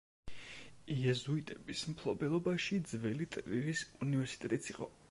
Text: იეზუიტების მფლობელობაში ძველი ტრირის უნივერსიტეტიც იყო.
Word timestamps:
იეზუიტების 0.95 1.83
მფლობელობაში 1.91 2.81
ძველი 2.95 3.31
ტრირის 3.37 3.87
უნივერსიტეტიც 4.09 4.77
იყო. 4.77 4.93